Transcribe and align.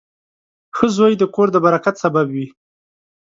•ښه 0.75 0.87
زوی 0.97 1.13
د 1.17 1.23
کور 1.33 1.47
د 1.51 1.57
برکت 1.65 1.95
سبب 2.03 2.27
وي. 2.35 2.47